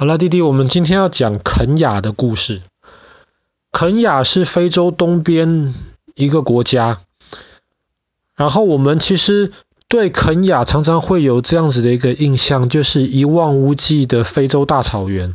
[0.00, 2.62] 好了，弟弟，我们今天要讲肯亚的故事。
[3.70, 5.74] 肯亚是非洲东边
[6.14, 7.02] 一个国家，
[8.34, 9.52] 然后我们其实
[9.88, 15.34] 对肯亚常常会有这样子的一个印象，就是一望无际的非洲大草原，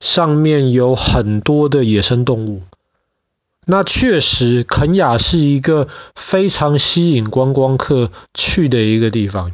[0.00, 2.62] 上面有很多的野生动物。
[3.66, 9.52] 那确实，肯亚是一个非常吸引观光客去的一个地方。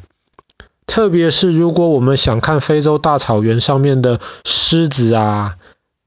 [0.95, 5.57] 特别是如果我们想看非洲大草原上面的狮子啊、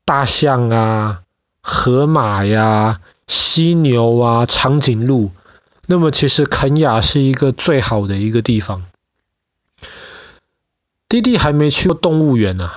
[0.05, 1.23] 大象啊、
[1.59, 5.31] 河马呀、犀牛啊、长颈鹿，
[5.87, 8.85] 那么其实肯亚是一个最好的一个地方。
[11.09, 12.71] 弟弟还没去过动物园呢，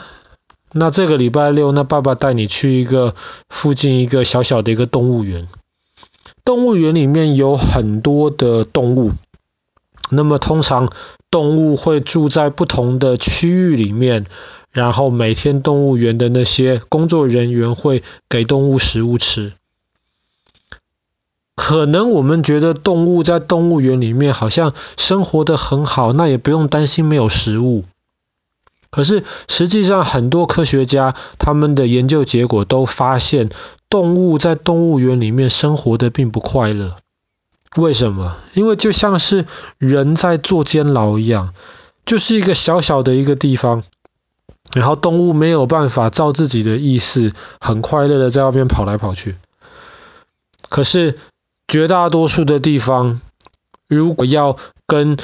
[0.72, 3.14] 那这个礼拜六，那爸爸带你去一个
[3.48, 5.46] 附近一个小小的一个动物园。
[6.44, 9.12] 动物园里面有很多的动物。
[10.12, 10.90] 那么通常
[11.30, 14.26] 动物会住在不同的区域里面，
[14.72, 19.52] 然后每天动物园的那些工作人员会给动物食物吃。
[21.54, 27.84] 可能我们觉得动物在动物园里面好像生活得很好，那也不用担心没有食物。
[28.90, 33.50] 可是实际上很多科学家他们的研究结果都发现，
[33.88, 36.96] 动物在动物园里面生活的并不快乐。
[37.76, 38.36] 为什么？
[38.54, 39.46] 因为就像是
[39.78, 41.54] 人在坐监牢一样，
[42.04, 43.84] 就是一个小小的一个地方，
[44.72, 49.36] 然后动物没有办法照自己的意思，很快乐的在外面跑来跑去。
[50.68, 51.18] 可是
[51.68, 53.20] 绝大多数的地方，
[53.88, 55.16] 如果要跟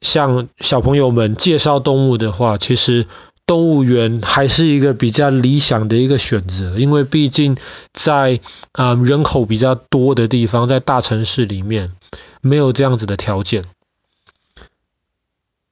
[0.00, 3.06] 像小朋友们介绍动物的话，其实。
[3.46, 7.56] 动物园还是一个比较理想的一个选择，因为毕竟
[7.92, 8.40] 在
[8.72, 11.92] 啊、人口比较多的地方，在大城市里面
[12.40, 13.62] 没有这样子的条件，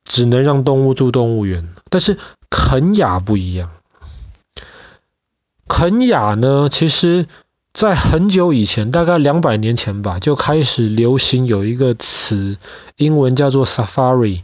[0.04, 1.68] 只能让动物住动物园。
[1.90, 2.16] 但是
[2.48, 3.70] 肯亚不一样，
[5.66, 7.26] 肯亚呢，其实
[7.72, 12.56] 在很久以前，大概两百年前吧，就开始流行有一个词，
[12.96, 14.42] 英文叫做 Safari。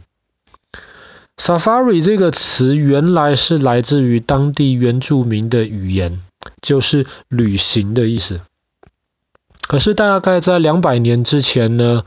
[1.41, 6.19] Safari 这个词原来是来自于当地原住民的语言，
[6.61, 8.41] 就是旅行的意思。
[9.63, 12.03] 可是大概在两百年之前呢，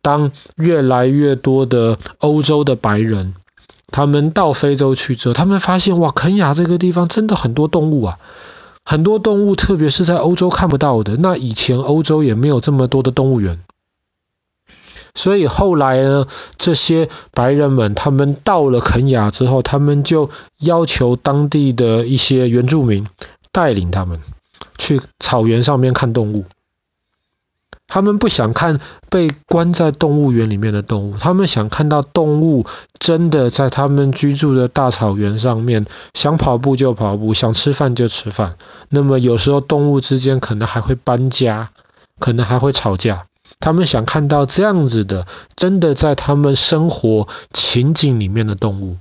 [0.00, 3.34] 当越来越多的欧洲的白人，
[3.92, 8.18] 他们到非洲去之后，他们发现哇，肯亚这个地方真的很多动物啊，
[8.84, 11.16] 很多动物，特别是在欧洲看不到的。
[11.16, 13.60] 那以前欧洲也没有这么多的动物园。
[15.14, 23.06] 所以后来呢，这些白人们他们到了肯亚之后，他们就要求当地的一些原住民
[23.50, 24.20] 带领他们
[24.78, 26.44] 去草原上面看动物。
[27.88, 28.80] 他们不想看
[29.10, 32.64] 被关在动物园里面的动物，他们想看到动物
[32.98, 35.84] 真的在他们居住的大草原上面，
[36.14, 38.56] 想跑步就跑步，想吃饭就吃饭。
[38.88, 41.68] 那么有时候动物之间可能还会搬家，
[42.18, 43.26] 可能还会吵架。
[43.62, 48.96] 他们想看到这样子的，真的在他们生活情景里面的动物，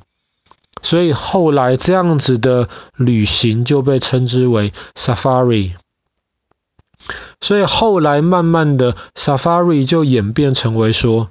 [0.83, 5.71] 所以后来这样子的旅行就被称之为 Safari。
[7.41, 11.29] 所以后来慢慢的 Safari 就演变成为说，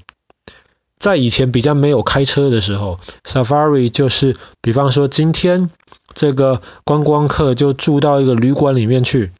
[0.99, 5.71] 在以前比较没有开车的时候，Safari 就是，比方说今天
[6.15, 9.31] 这个观光客就住到一个旅馆里面去。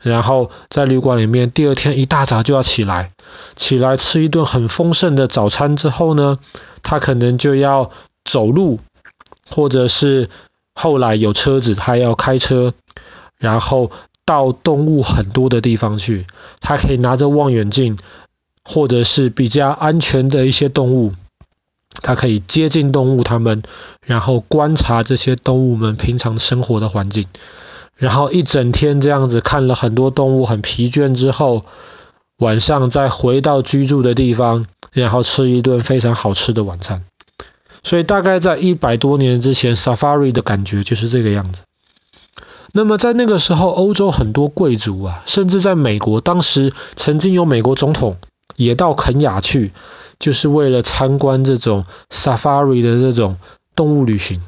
[0.00, 3.10] 然后在旅馆里面，第二天一大早就要起来，
[3.56, 6.38] 起来吃一顿很丰盛的早餐之后呢，
[6.82, 7.90] 他可能就要
[8.24, 8.80] 走路，
[9.50, 10.30] 或者是
[10.74, 12.74] 后来有车子，他要开车，
[13.38, 13.90] 然后
[14.24, 16.26] 到动物很多的地方去，
[16.60, 17.98] 他可以拿着望远镜，
[18.64, 21.14] 或者是比较安全的一些动物，
[22.00, 23.62] 他可以接近动物它们，
[24.06, 27.26] 然后观察这些动物们平常生活的环境。
[28.02, 31.64] 然后一整天这样子看了很多动物，很疲倦之后，
[32.36, 37.04] 晚上再回到居住的地方，然后吃一顿非常好吃的晚餐。
[37.84, 41.62] 所以大概在一百多年之前，Safari 的感觉就是这个样子。
[42.72, 48.16] 那么在那个时候，欧洲很多贵族啊，甚至在美国，当时曾经有美国总统
[48.56, 49.70] 也到肯亚去，
[50.18, 53.36] 就是为了参观这种 Safari 的这种
[53.76, 54.42] 动物旅行。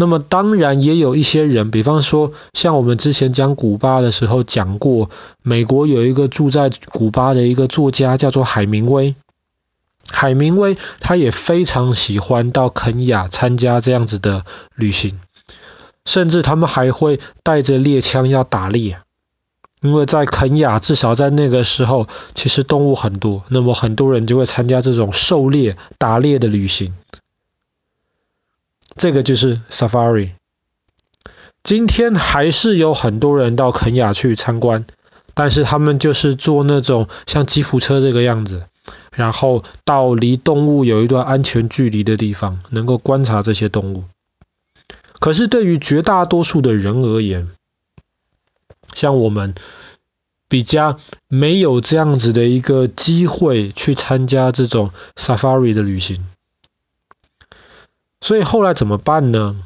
[0.00, 5.10] 那么当然也有一些人，比方说像我们之前讲古巴的时候讲过，
[5.42, 9.14] 美国有一个住在古巴的一个作家叫做海明威，
[10.08, 15.20] 海明威他也非常喜欢到肯亚参加这样子的旅行，
[16.06, 19.00] 甚至他们还会带着猎枪要打猎，
[19.82, 26.94] 因为在肯亚至少在那个时候其实动物很多，那么很多人就会参加这种狩猎、打猎的旅行。
[28.96, 30.32] 这个就是 Safari，
[31.62, 34.84] 今天还是有很多人到肯亚去参观，
[35.34, 38.66] 但是他们就是坐那种像吉普车这个样子，
[39.12, 44.04] 然后到离动物有一段安全距离的地方，能够观察这些动物。
[45.18, 47.50] 可是对于绝大多数的人而言，
[48.94, 49.54] 像我们
[50.48, 50.98] 比较
[51.28, 56.26] 没有这样子的一个机会去参加这种 Safari 的旅行，
[58.20, 59.56] 所以后来怎么办呢？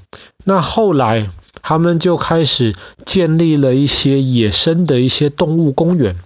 [0.45, 1.29] 那后来
[1.63, 2.75] 他们就开始
[3.05, 6.17] 建立了一些野生的一些动物公园，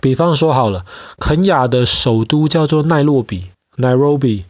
[0.00, 0.84] 比方说好了，
[1.18, 3.46] 肯亚的首都叫做奈洛比
[3.76, 4.44] （Nairobi），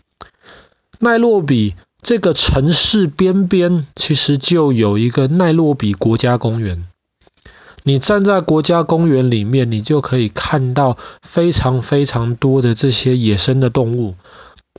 [0.98, 1.74] 奈洛比。
[2.02, 6.86] 这个城市边边其实就有一个奈洛比国家公园。
[7.82, 14.14] 你站在国家公园里面，你就可以看到非常非常多的这些野生的动物，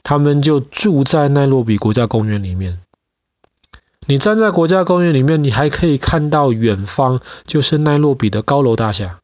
[0.04, 2.80] 他们就住在奈洛比国家公园里面。
[4.08, 9.20] 你站在国家公园里面，你还可以看到远方就是奈洛比的高楼大厦，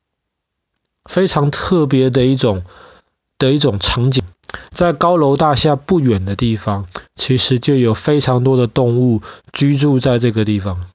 [1.06, 2.64] 非常特别的一种
[3.38, 4.24] 的一种场景。
[4.72, 9.22] 在高楼大厦不远的地方，其实就有非常多的动物
[9.54, 10.86] 居住在这个地方。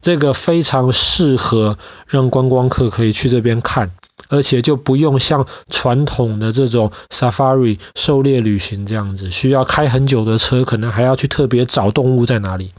[0.00, 1.76] 这个非常适合
[2.06, 3.90] 让观光客可以去这边看，
[4.28, 12.72] 而且就不用像传统的这种 Safari 狩猎旅行这样子，需要开很久的车，可能还要去特别找动物在哪里。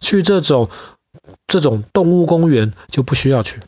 [0.00, 0.68] 去这种
[1.46, 3.60] 这种动物公园就不需要去。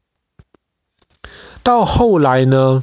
[1.62, 2.82] 到后来呢，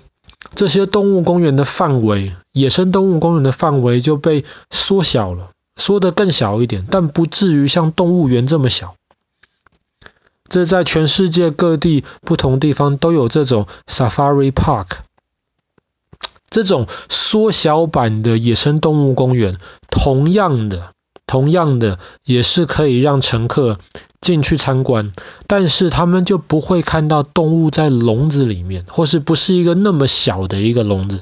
[0.55, 8.95] 这些动物公园的范围，野生动物公园的范围就被缩小了，缩得更小一点，但不至于像动物园这么小。
[10.49, 14.87] 这在全世界各地不同地方都有这种 Safari Park，
[16.49, 19.57] 这种缩小版的野生动物公园，
[19.89, 20.93] 同样的，
[21.27, 23.79] 同样的也是可以让乘客
[24.19, 25.11] 进去参观，
[25.47, 31.21] 但是他们就不会看到动物在笼子里面，或是不是一个那么小的一个笼子。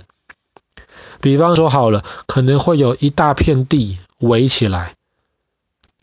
[1.20, 4.96] 比方说好了，可能会有一大片地围起来，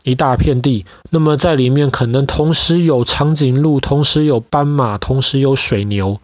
[0.04, 6.20] 一大片地，那么在里面可能同时有长颈鹿，同时有斑马，同时有水牛，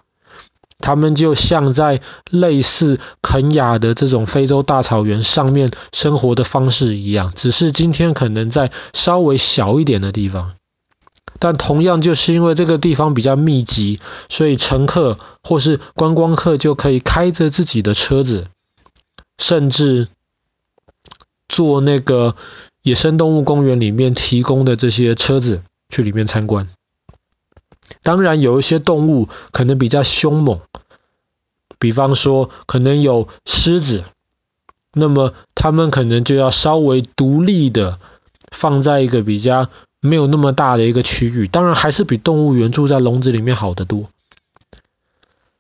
[0.79, 10.53] 它们就像在类似肯亚的这种非洲大草原上面生活的方式一样，只是今天可能在稍微小一点的地方。
[11.39, 13.99] 但同样就是因为这个地方比较密集，
[14.29, 18.49] 所以乘客或是观光客就可以开着自己的车子，
[19.39, 20.09] 甚至
[21.49, 22.37] 坐那个
[22.83, 26.69] 野生动物公园里面提供的这些车子去里面参观。
[28.03, 30.61] 当然有一些动物可能比较凶猛，
[31.79, 34.05] 比方说可能有狮子，
[34.93, 37.99] 那么他们可能就要稍微独立的
[38.51, 39.69] 放在一个比较。
[40.03, 44.09] 没有那么大的一个区域，当然还是比动物园住在笼子里面好得多。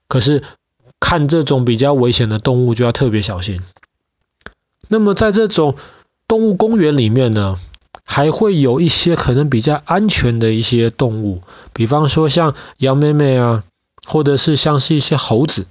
[0.08, 0.42] 可是
[0.98, 3.60] 看这种比较危险的动物就要特别小心。
[4.88, 5.76] 那么在这种
[6.30, 7.58] 动物公园里面呢，
[8.04, 11.42] 还会有一些可能比较安全的一些动物，
[11.72, 13.64] 比方说像羊妹妹啊，
[14.06, 15.66] 或者是像是一些猴子。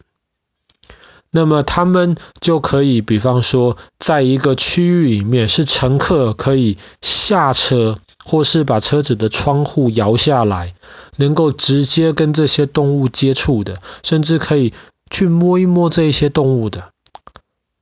[1.31, 7.97] 那么他们就可以，比方说在一个区域里面，是乘客可以下车。
[8.25, 10.75] 或是把车子的窗户摇下来，
[11.15, 14.74] 能够直接跟这些动物接触的，甚至可以
[15.10, 16.89] 去摸一摸这一些动物的，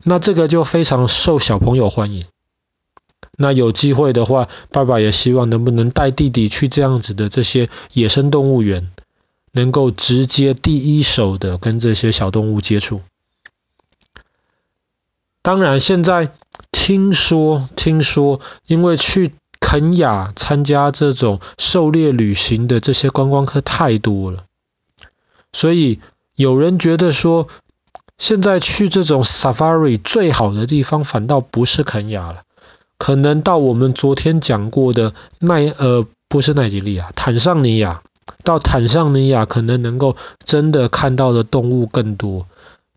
[0.05, 2.27] 那这个就非常受小朋友欢迎。
[3.37, 8.91] 那有机会的话，爸爸也希望能不能带弟弟去这样子的这些野生动物园，
[9.53, 13.01] 能够直接第一手的跟这些小动物接触。
[15.41, 16.31] 当然，现在
[16.73, 19.31] 听说，听说，因为去。
[19.59, 24.45] 肯雅参加这种狩猎旅行的这些观光客太多了，
[25.51, 25.99] 所以
[26.35, 27.49] 有人觉得说，
[28.17, 32.43] 现在去这种 Safari 最好的地方反倒不是肯雅了，
[32.97, 38.01] 可能到我们昨天讲过的奈呃不是奈及利亚，坦尚尼亚，
[38.43, 42.47] 到坦尚尼亚可能能够真的看到的动物更多，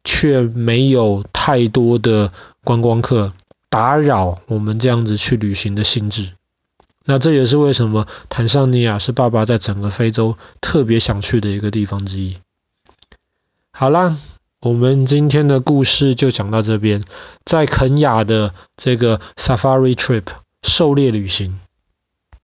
[0.03, 2.33] 却没有太多的
[2.65, 3.33] 观光客
[3.69, 6.33] 打扰我们这样子去旅行的兴致。
[7.05, 12.37] 那这也是为什么坦尚尼亚是爸爸在整个非洲特别想去的一个地方之一。
[13.71, 14.17] 好啦，
[14.63, 17.03] 我们今天的故事就讲到这边。
[17.47, 20.25] 在肯雅的这个 Safari Trip
[20.63, 21.59] 狩猎旅行，